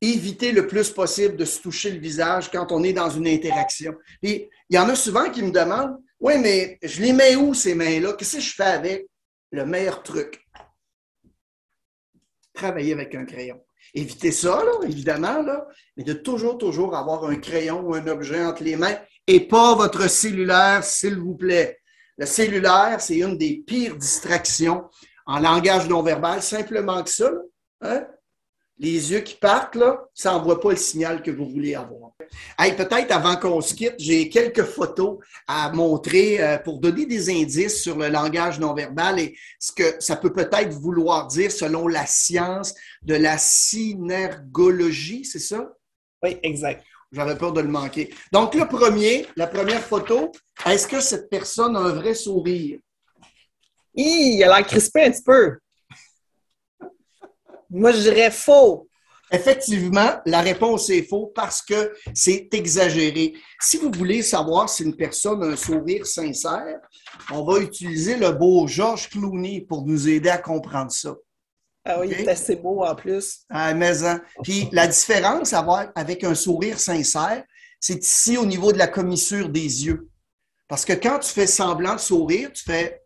Éviter 0.00 0.52
le 0.52 0.66
plus 0.66 0.90
possible 0.90 1.36
de 1.36 1.44
se 1.44 1.60
toucher 1.60 1.90
le 1.90 1.98
visage 1.98 2.50
quand 2.50 2.70
on 2.72 2.82
est 2.82 2.92
dans 2.92 3.08
une 3.08 3.26
interaction. 3.26 3.94
il 4.22 4.48
y 4.68 4.78
en 4.78 4.88
a 4.88 4.94
souvent 4.94 5.30
qui 5.30 5.42
me 5.42 5.50
demandent, 5.50 5.96
oui, 6.20 6.34
mais 6.38 6.78
je 6.82 7.02
les 7.02 7.12
mets 7.12 7.36
où 7.36 7.54
ces 7.54 7.74
mains-là? 7.74 8.12
Qu'est-ce 8.12 8.36
que 8.36 8.42
je 8.42 8.54
fais 8.54 8.64
avec? 8.64 9.06
Le 9.50 9.64
meilleur 9.64 10.02
truc. 10.02 10.43
Travailler 12.54 12.92
avec 12.92 13.14
un 13.14 13.24
crayon. 13.24 13.60
Évitez 13.92 14.32
ça, 14.32 14.62
évidemment, 14.84 15.42
là, 15.42 15.66
mais 15.96 16.04
de 16.04 16.14
toujours, 16.14 16.56
toujours 16.56 16.96
avoir 16.96 17.24
un 17.24 17.36
crayon 17.36 17.80
ou 17.80 17.94
un 17.94 18.06
objet 18.06 18.44
entre 18.44 18.62
les 18.62 18.76
mains 18.76 18.96
et 19.26 19.40
pas 19.40 19.74
votre 19.74 20.08
cellulaire, 20.08 20.82
s'il 20.84 21.18
vous 21.18 21.34
plaît. 21.34 21.80
Le 22.16 22.26
cellulaire, 22.26 23.00
c'est 23.00 23.18
une 23.18 23.36
des 23.36 23.62
pires 23.66 23.96
distractions 23.96 24.84
en 25.26 25.40
langage 25.40 25.88
non 25.88 26.02
verbal, 26.02 26.42
simplement 26.42 27.02
que 27.02 27.10
ça. 27.10 27.30
Hein? 27.80 28.06
Les 28.78 29.12
yeux 29.12 29.20
qui 29.20 29.36
partent, 29.36 29.76
là, 29.76 30.04
ça 30.14 30.32
n'envoie 30.32 30.60
pas 30.60 30.70
le 30.70 30.76
signal 30.76 31.22
que 31.22 31.30
vous 31.30 31.48
voulez 31.48 31.76
avoir. 31.76 32.10
Hey, 32.58 32.74
peut-être 32.74 33.12
avant 33.12 33.36
qu'on 33.36 33.60
se 33.60 33.72
quitte, 33.72 33.94
j'ai 33.98 34.28
quelques 34.28 34.64
photos 34.64 35.18
à 35.46 35.70
montrer 35.70 36.42
euh, 36.42 36.58
pour 36.58 36.80
donner 36.80 37.06
des 37.06 37.30
indices 37.30 37.80
sur 37.80 37.96
le 37.96 38.08
langage 38.08 38.58
non 38.58 38.74
verbal 38.74 39.20
et 39.20 39.36
ce 39.60 39.70
que 39.70 39.94
ça 40.00 40.16
peut 40.16 40.32
peut-être 40.32 40.72
vouloir 40.72 41.28
dire 41.28 41.52
selon 41.52 41.86
la 41.86 42.04
science 42.06 42.74
de 43.02 43.14
la 43.14 43.38
synergologie, 43.38 45.24
c'est 45.24 45.38
ça? 45.38 45.72
Oui, 46.24 46.36
exact. 46.42 46.84
J'avais 47.12 47.36
peur 47.36 47.52
de 47.52 47.60
le 47.60 47.68
manquer. 47.68 48.12
Donc, 48.32 48.56
le 48.56 48.66
premier, 48.66 49.28
la 49.36 49.46
première 49.46 49.82
photo, 49.82 50.32
est-ce 50.66 50.88
que 50.88 51.00
cette 51.00 51.30
personne 51.30 51.76
a 51.76 51.80
un 51.80 51.92
vrai 51.92 52.14
sourire? 52.14 52.80
il 53.96 54.42
a 54.42 54.48
l'air 54.48 54.66
crispé 54.66 55.04
un 55.04 55.10
petit 55.12 55.22
peu. 55.22 55.58
Moi, 57.74 57.90
je 57.90 58.02
dirais 58.02 58.30
faux. 58.30 58.88
Effectivement, 59.32 60.20
la 60.26 60.42
réponse 60.42 60.90
est 60.90 61.02
faux 61.02 61.32
parce 61.34 61.60
que 61.60 61.92
c'est 62.14 62.48
exagéré. 62.52 63.34
Si 63.60 63.78
vous 63.78 63.90
voulez 63.90 64.22
savoir 64.22 64.68
si 64.68 64.84
une 64.84 64.94
personne 64.94 65.42
a 65.42 65.46
un 65.46 65.56
sourire 65.56 66.06
sincère, 66.06 66.78
on 67.32 67.42
va 67.44 67.58
utiliser 67.58 68.16
le 68.16 68.30
beau 68.30 68.68
Georges 68.68 69.08
Clooney 69.08 69.62
pour 69.62 69.84
nous 69.84 70.08
aider 70.08 70.28
à 70.28 70.38
comprendre 70.38 70.92
ça. 70.92 71.16
Ah 71.84 71.98
oui, 71.98 72.10
il 72.12 72.20
est 72.20 72.28
assez 72.28 72.54
beau 72.54 72.84
en 72.84 72.94
plus. 72.94 73.40
Ah, 73.50 73.74
mais, 73.74 74.04
hein. 74.04 74.22
Puis 74.44 74.68
la 74.70 74.86
différence 74.86 75.52
avec 75.96 76.22
un 76.22 76.34
sourire 76.36 76.78
sincère, 76.78 77.42
c'est 77.80 78.04
ici 78.04 78.36
au 78.36 78.46
niveau 78.46 78.72
de 78.72 78.78
la 78.78 78.86
commissure 78.86 79.48
des 79.48 79.86
yeux. 79.86 80.08
Parce 80.68 80.84
que 80.84 80.92
quand 80.92 81.18
tu 81.18 81.30
fais 81.30 81.48
semblant 81.48 81.94
de 81.94 82.00
sourire, 82.00 82.52
tu 82.52 82.62
fais 82.62 83.03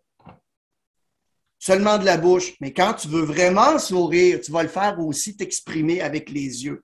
seulement 1.59 1.99
de 1.99 2.05
la 2.05 2.17
bouche. 2.17 2.55
Mais 2.61 2.73
quand 2.73 2.95
tu 2.95 3.09
veux 3.09 3.25
vraiment 3.25 3.79
sourire, 3.79 4.41
tu 4.41 4.53
vas 4.53 4.63
le 4.63 4.69
faire 4.69 4.99
aussi 4.99 5.37
t'exprimer 5.37 6.01
avec 6.01 6.31
les 6.31 6.65
yeux. 6.65 6.83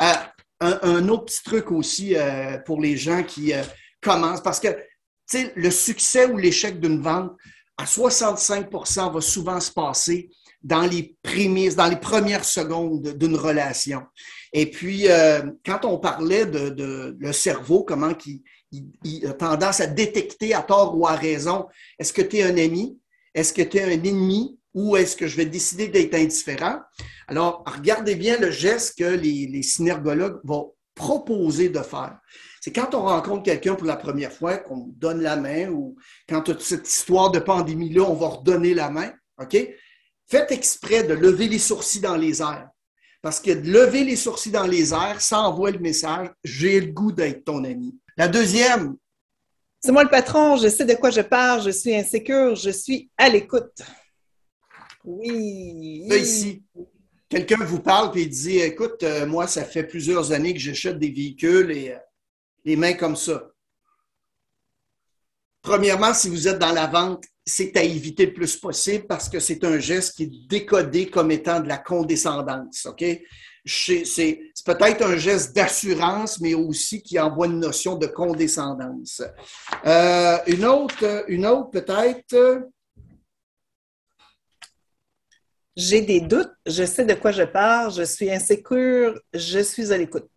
Euh, 0.00 0.12
un, 0.60 1.08
autre 1.08 1.26
petit 1.26 1.42
truc 1.42 1.70
aussi 1.70 2.16
euh, 2.16 2.58
pour 2.58 2.80
les 2.80 2.96
gens 2.96 3.22
qui 3.22 3.52
euh, 3.52 3.62
commencent, 4.00 4.42
parce 4.42 4.60
que 4.60 4.68
le 5.32 5.70
succès 5.70 6.26
ou 6.26 6.36
l'échec 6.36 6.80
d'une 6.80 7.00
vente, 7.00 7.32
à 7.76 7.84
65% 7.84 9.12
va 9.12 9.20
souvent 9.20 9.60
se 9.60 9.70
passer 9.70 10.30
dans 10.62 10.86
les 10.86 11.14
prémices, 11.22 11.76
dans 11.76 11.88
les 11.88 12.00
premières 12.00 12.44
secondes 12.44 13.02
d'une 13.02 13.36
relation. 13.36 14.02
Et 14.52 14.70
puis, 14.70 15.06
quand 15.64 15.84
on 15.84 15.98
parlait 15.98 16.46
de, 16.46 17.14
le 17.18 17.32
cerveau, 17.32 17.84
comment 17.84 18.12
il, 19.04 19.26
a 19.26 19.34
tendance 19.34 19.80
à 19.80 19.86
détecter 19.86 20.54
à 20.54 20.62
tort 20.62 20.96
ou 20.96 21.06
à 21.06 21.14
raison, 21.14 21.66
est-ce 21.98 22.12
que 22.12 22.22
tu 22.22 22.38
es 22.38 22.44
un 22.44 22.56
ami, 22.56 22.98
est-ce 23.36 23.52
que 23.52 23.62
tu 23.62 23.76
es 23.76 23.82
un 23.82 23.90
ennemi 23.90 24.58
ou 24.72 24.96
est-ce 24.96 25.14
que 25.14 25.26
je 25.26 25.36
vais 25.36 25.44
décider 25.44 25.88
d'être 25.88 26.14
indifférent? 26.14 26.80
Alors, 27.28 27.62
regardez 27.66 28.14
bien 28.14 28.38
le 28.38 28.50
geste 28.50 28.98
que 28.98 29.04
les, 29.04 29.62
synergologues 29.62 30.40
vont 30.42 30.74
proposer 30.94 31.68
de 31.68 31.80
faire. 31.80 32.18
C'est 32.62 32.72
quand 32.72 32.94
on 32.94 33.02
rencontre 33.02 33.42
quelqu'un 33.42 33.74
pour 33.74 33.86
la 33.86 33.96
première 33.96 34.32
fois 34.32 34.56
qu'on 34.56 34.88
donne 34.96 35.20
la 35.20 35.36
main 35.36 35.68
ou 35.68 35.96
quand 36.26 36.58
cette 36.60 36.88
histoire 36.88 37.30
de 37.30 37.38
pandémie-là, 37.38 38.02
on 38.02 38.14
va 38.14 38.28
redonner 38.28 38.72
la 38.72 38.90
main. 38.90 39.12
OK? 39.38 39.54
Faites 40.28 40.50
exprès 40.50 41.04
de 41.04 41.12
lever 41.12 41.46
les 41.46 41.58
sourcils 41.58 42.00
dans 42.00 42.16
les 42.16 42.40
airs. 42.40 42.70
Parce 43.20 43.38
que 43.38 43.50
de 43.50 43.70
lever 43.70 44.02
les 44.02 44.16
sourcils 44.16 44.50
dans 44.50 44.66
les 44.66 44.94
airs, 44.94 45.20
ça 45.20 45.40
envoie 45.40 45.70
le 45.70 45.78
message 45.78 46.30
j'ai 46.42 46.80
le 46.80 46.92
goût 46.92 47.12
d'être 47.12 47.44
ton 47.44 47.64
ami. 47.64 47.94
La 48.16 48.28
deuxième. 48.28 48.96
C'est 49.86 49.92
moi 49.92 50.02
le 50.02 50.10
patron, 50.10 50.56
je 50.56 50.66
sais 50.66 50.84
de 50.84 50.94
quoi 50.94 51.10
je 51.10 51.20
parle, 51.20 51.62
je 51.62 51.70
suis 51.70 51.94
insécure, 51.94 52.56
je 52.56 52.70
suis 52.70 53.08
à 53.16 53.28
l'écoute. 53.28 53.82
Oui. 55.04 56.08
Là, 56.08 56.16
ici, 56.16 56.64
quelqu'un 57.28 57.64
vous 57.64 57.78
parle 57.78 58.18
et 58.18 58.26
dit 58.26 58.58
Écoute, 58.58 59.04
euh, 59.04 59.26
moi, 59.26 59.46
ça 59.46 59.64
fait 59.64 59.84
plusieurs 59.84 60.32
années 60.32 60.54
que 60.54 60.58
j'achète 60.58 60.98
des 60.98 61.12
véhicules 61.12 61.70
et 61.70 61.92
euh, 61.92 61.98
les 62.64 62.74
mains 62.74 62.94
comme 62.94 63.14
ça. 63.14 63.48
Premièrement, 65.62 66.12
si 66.14 66.30
vous 66.30 66.48
êtes 66.48 66.58
dans 66.58 66.72
la 66.72 66.88
vente, 66.88 67.22
c'est 67.44 67.76
à 67.76 67.84
éviter 67.84 68.26
le 68.26 68.32
plus 68.32 68.56
possible 68.56 69.06
parce 69.06 69.28
que 69.28 69.38
c'est 69.38 69.62
un 69.62 69.78
geste 69.78 70.16
qui 70.16 70.24
est 70.24 70.48
décodé 70.48 71.08
comme 71.08 71.30
étant 71.30 71.60
de 71.60 71.68
la 71.68 71.78
condescendance. 71.78 72.86
OK? 72.86 73.04
C'est 73.66 74.40
peut-être 74.64 75.02
un 75.02 75.16
geste 75.16 75.54
d'assurance, 75.54 76.40
mais 76.40 76.54
aussi 76.54 77.02
qui 77.02 77.18
envoie 77.18 77.46
une 77.46 77.58
notion 77.58 77.96
de 77.96 78.06
condescendance. 78.06 79.22
Euh, 79.84 80.38
une 80.46 80.64
autre, 80.64 81.24
une 81.28 81.46
autre 81.46 81.70
peut-être. 81.70 82.68
J'ai 85.76 86.00
des 86.00 86.20
doutes, 86.20 86.52
je 86.64 86.84
sais 86.84 87.04
de 87.04 87.14
quoi 87.14 87.32
je 87.32 87.42
parle, 87.42 87.92
je 87.92 88.04
suis 88.04 88.30
insécure, 88.30 89.20
je 89.34 89.58
suis 89.58 89.92
à 89.92 89.98
l'écoute. 89.98 90.30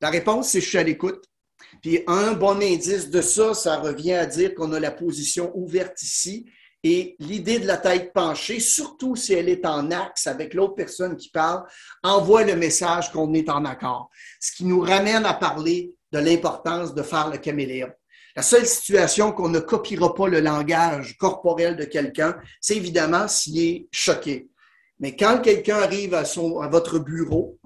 La 0.00 0.10
réponse, 0.10 0.50
c'est 0.50 0.60
je 0.60 0.68
suis 0.68 0.78
à 0.78 0.84
l'écoute. 0.84 1.24
Puis 1.82 2.04
un 2.06 2.32
bon 2.32 2.62
indice 2.62 3.10
de 3.10 3.20
ça, 3.20 3.54
ça 3.54 3.78
revient 3.78 4.12
à 4.12 4.26
dire 4.26 4.54
qu'on 4.54 4.72
a 4.72 4.78
la 4.78 4.90
position 4.90 5.50
ouverte 5.56 6.00
ici 6.02 6.46
et 6.84 7.16
l'idée 7.18 7.58
de 7.58 7.66
la 7.66 7.78
tête 7.78 8.12
penchée, 8.12 8.60
surtout 8.60 9.16
si 9.16 9.32
elle 9.32 9.48
est 9.48 9.64
en 9.64 9.90
axe 9.90 10.26
avec 10.26 10.52
l'autre 10.52 10.74
personne 10.74 11.16
qui 11.16 11.30
parle, 11.30 11.64
envoie 12.02 12.44
le 12.44 12.56
message 12.56 13.10
qu'on 13.10 13.32
est 13.32 13.48
en 13.48 13.64
accord. 13.64 14.10
Ce 14.38 14.52
qui 14.52 14.66
nous 14.66 14.80
ramène 14.80 15.24
à 15.24 15.32
parler 15.32 15.94
de 16.12 16.18
l'importance 16.18 16.94
de 16.94 17.02
faire 17.02 17.30
le 17.30 17.38
caméléon. 17.38 17.88
La 18.36 18.42
seule 18.42 18.66
situation 18.66 19.32
qu'on 19.32 19.48
ne 19.48 19.60
copiera 19.60 20.14
pas 20.14 20.28
le 20.28 20.40
langage 20.40 21.16
corporel 21.16 21.76
de 21.76 21.84
quelqu'un, 21.84 22.36
c'est 22.60 22.76
évidemment 22.76 23.28
s'il 23.28 23.58
est 23.60 23.88
choqué. 23.90 24.48
Mais 25.00 25.16
quand 25.16 25.40
quelqu'un 25.40 25.78
arrive 25.78 26.12
à, 26.12 26.26
son, 26.26 26.60
à 26.60 26.68
votre 26.68 26.98
bureau, 26.98 27.58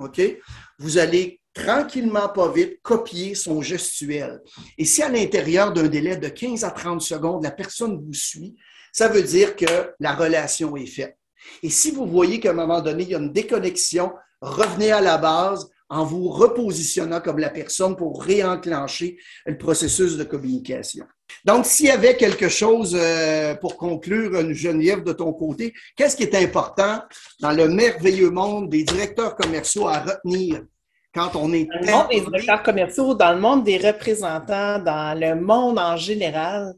vous 0.79 0.99
allez 0.99 1.41
tranquillement, 1.53 2.29
pas 2.29 2.53
vite, 2.53 2.81
copier 2.83 3.35
son 3.35 3.63
gestuel. 3.63 4.41
Et 4.77 4.85
si 4.85 5.03
à 5.03 5.09
l'intérieur 5.09 5.73
d'un 5.73 5.89
délai 5.89 6.17
de 6.17 6.29
15 6.29 6.63
à 6.63 6.71
30 6.71 7.03
secondes, 7.03 7.43
la 7.43 7.51
personne 7.51 8.01
vous 8.01 8.15
suit, 8.15 8.57
ça 8.99 9.07
veut 9.07 9.23
dire 9.23 9.55
que 9.55 9.95
la 10.01 10.13
relation 10.13 10.77
est 10.77 10.87
faite. 10.87 11.17
Et 11.63 11.71
si 11.71 11.93
vous 11.93 12.05
voyez 12.05 12.41
qu'à 12.41 12.51
un 12.51 12.55
moment 12.55 12.81
donné, 12.81 13.05
il 13.05 13.11
y 13.11 13.15
a 13.15 13.19
une 13.19 13.33
déconnexion, 13.33 14.11
revenez 14.41 14.91
à 14.91 15.01
la 15.01 15.19
base 15.19 15.71
en 15.89 16.05
vous 16.05 16.29
repositionnant 16.29 17.21
comme 17.21 17.39
la 17.39 17.51
personne 17.51 17.95
pour 17.95 18.21
réenclencher 18.21 19.17
le 19.47 19.57
processus 19.57 20.17
de 20.17 20.25
communication. 20.25 21.07
Donc, 21.45 21.65
s'il 21.65 21.87
y 21.87 21.91
avait 21.91 22.17
quelque 22.17 22.49
chose 22.49 22.97
euh, 22.99 23.55
pour 23.55 23.77
conclure, 23.77 24.33
Geneviève 24.53 25.05
de 25.05 25.13
ton 25.13 25.33
côté, 25.33 25.75
qu'est-ce 25.95 26.17
qui 26.17 26.25
est 26.25 26.35
important 26.35 27.01
dans 27.39 27.53
le 27.53 27.69
merveilleux 27.69 28.31
monde 28.31 28.69
des 28.69 28.83
directeurs 28.83 29.37
commerciaux 29.37 29.87
à 29.87 30.01
retenir 30.01 30.65
quand 31.15 31.35
on 31.37 31.53
est. 31.53 31.65
Dans 31.65 31.81
le 31.81 31.93
monde 31.93 32.09
des 32.11 32.21
directeurs 32.21 32.63
commerciaux, 32.63 33.15
dans 33.15 33.33
le 33.33 33.41
monde 33.41 33.65
des 33.65 33.79
représentants, 33.79 34.79
dans 34.79 35.19
le 35.19 35.35
monde 35.41 35.79
en 35.79 35.97
général, 35.97 36.75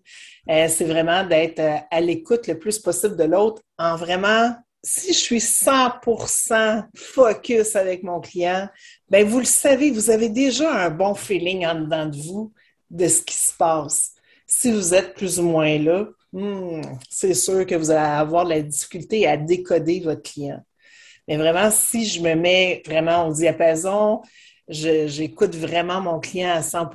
euh, 0.49 0.67
c'est 0.69 0.85
vraiment 0.85 1.25
d'être 1.25 1.61
euh, 1.61 1.77
à 1.91 2.01
l'écoute 2.01 2.47
le 2.47 2.59
plus 2.59 2.79
possible 2.79 3.17
de 3.17 3.25
l'autre 3.25 3.63
en 3.79 3.97
vraiment. 3.97 4.55
Si 4.83 5.13
je 5.13 5.19
suis 5.19 5.41
100% 5.41 6.85
focus 6.97 7.77
avec 7.77 8.03
mon 8.03 8.19
client, 8.19 8.67
ben 9.11 9.27
vous 9.27 9.41
le 9.41 9.45
savez, 9.45 9.91
vous 9.91 10.09
avez 10.09 10.31
déjà 10.31 10.73
un 10.73 10.89
bon 10.89 11.15
feeling 11.15 11.67
en 11.67 11.75
dedans 11.75 12.07
de 12.07 12.17
vous 12.17 12.51
de 12.89 13.07
ce 13.07 13.21
qui 13.21 13.37
se 13.37 13.55
passe. 13.55 14.15
Si 14.47 14.73
vous 14.73 14.95
êtes 14.95 15.15
plus 15.15 15.39
ou 15.39 15.43
moins 15.43 15.79
là, 15.79 16.07
hmm, 16.33 16.81
c'est 17.11 17.35
sûr 17.35 17.67
que 17.67 17.75
vous 17.75 17.91
allez 17.91 18.01
avoir 18.01 18.45
de 18.45 18.51
la 18.51 18.63
difficulté 18.63 19.27
à 19.27 19.37
décoder 19.37 20.01
votre 20.01 20.23
client. 20.23 20.65
Mais 21.31 21.37
vraiment, 21.37 21.71
si 21.71 22.07
je 22.07 22.21
me 22.21 22.35
mets 22.35 22.83
vraiment 22.85 23.29
au 23.29 23.33
diapason, 23.33 24.21
j'écoute 24.69 25.55
vraiment 25.55 26.01
mon 26.01 26.19
client 26.19 26.51
à 26.51 26.61
100 26.61 26.91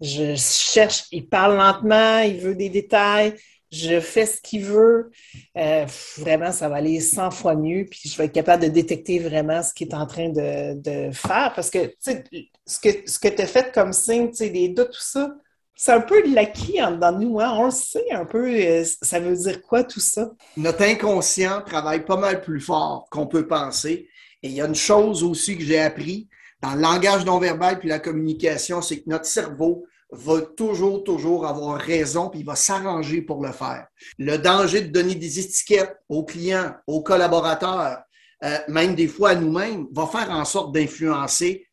je 0.00 0.36
cherche, 0.36 1.06
il 1.10 1.28
parle 1.28 1.56
lentement, 1.56 2.20
il 2.20 2.38
veut 2.38 2.54
des 2.54 2.68
détails, 2.68 3.34
je 3.72 3.98
fais 3.98 4.26
ce 4.26 4.40
qu'il 4.40 4.62
veut, 4.62 5.10
euh, 5.56 5.86
vraiment, 6.18 6.52
ça 6.52 6.68
va 6.68 6.76
aller 6.76 7.00
100 7.00 7.32
fois 7.32 7.56
mieux, 7.56 7.86
puis 7.90 8.08
je 8.08 8.16
vais 8.16 8.26
être 8.26 8.32
capable 8.32 8.62
de 8.62 8.68
détecter 8.68 9.18
vraiment 9.18 9.60
ce 9.60 9.74
qu'il 9.74 9.88
est 9.88 9.94
en 9.94 10.06
train 10.06 10.28
de, 10.28 11.10
faire. 11.10 11.52
Parce 11.56 11.68
que, 11.68 11.92
ce 11.98 12.78
que, 12.78 13.10
ce 13.10 13.18
que 13.18 13.28
tu 13.28 13.42
as 13.42 13.46
fait 13.48 13.74
comme 13.74 13.92
signe, 13.92 14.28
tu 14.28 14.36
sais, 14.36 14.50
des 14.50 14.68
doutes, 14.68 14.92
tout 14.92 15.00
ça, 15.00 15.34
c'est 15.76 15.92
un 15.92 16.00
peu 16.00 16.22
l'acquis 16.32 16.82
en 16.82 16.92
dedans 16.92 17.12
de 17.12 17.24
nous. 17.24 17.38
Hein? 17.38 17.52
On 17.54 17.66
le 17.66 17.70
sait 17.70 18.10
un 18.10 18.24
peu, 18.24 18.48
euh, 18.48 18.82
ça 19.02 19.20
veut 19.20 19.36
dire 19.36 19.62
quoi 19.62 19.84
tout 19.84 20.00
ça? 20.00 20.30
Notre 20.56 20.82
inconscient 20.82 21.62
travaille 21.62 22.04
pas 22.04 22.16
mal 22.16 22.40
plus 22.40 22.60
fort 22.60 23.06
qu'on 23.10 23.26
peut 23.26 23.46
penser. 23.46 24.08
Et 24.42 24.48
il 24.48 24.54
y 24.54 24.62
a 24.62 24.66
une 24.66 24.74
chose 24.74 25.22
aussi 25.22 25.56
que 25.56 25.62
j'ai 25.62 25.78
appris 25.78 26.28
dans 26.62 26.74
le 26.74 26.80
langage 26.80 27.26
non 27.26 27.38
verbal 27.38 27.78
puis 27.78 27.88
la 27.88 27.98
communication, 27.98 28.80
c'est 28.80 29.00
que 29.00 29.10
notre 29.10 29.26
cerveau 29.26 29.84
va 30.10 30.40
toujours, 30.40 31.04
toujours 31.04 31.46
avoir 31.46 31.78
raison, 31.78 32.30
puis 32.30 32.40
il 32.40 32.46
va 32.46 32.54
s'arranger 32.54 33.20
pour 33.20 33.42
le 33.44 33.52
faire. 33.52 33.86
Le 34.18 34.38
danger 34.38 34.82
de 34.82 34.92
donner 34.92 35.14
des 35.14 35.40
étiquettes 35.40 35.96
aux 36.08 36.24
clients, 36.24 36.74
aux 36.86 37.02
collaborateurs, 37.02 37.98
euh, 38.44 38.58
même 38.68 38.94
des 38.94 39.08
fois 39.08 39.30
à 39.30 39.34
nous-mêmes, 39.34 39.86
va 39.92 40.06
faire 40.06 40.30
en 40.30 40.44
sorte 40.44 40.72
d'influencer, 40.72 41.66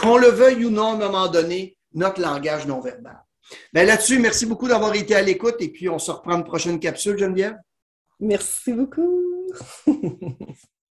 qu'on 0.00 0.18
le 0.18 0.28
veuille 0.28 0.66
ou 0.66 0.70
non 0.70 0.92
à 0.92 0.94
un 0.94 0.98
moment 0.98 1.28
donné, 1.28 1.76
notre 1.94 2.20
langage 2.20 2.66
non 2.66 2.80
verbal. 2.80 3.18
Ben 3.72 3.86
là-dessus, 3.86 4.18
merci 4.18 4.46
beaucoup 4.46 4.68
d'avoir 4.68 4.94
été 4.94 5.14
à 5.14 5.22
l'écoute 5.22 5.56
et 5.60 5.68
puis 5.68 5.88
on 5.88 5.98
se 5.98 6.10
reprend 6.10 6.36
une 6.36 6.44
prochaine 6.44 6.78
capsule, 6.78 7.18
Geneviève. 7.18 7.56
Merci 8.20 8.72
beaucoup. 8.72 9.52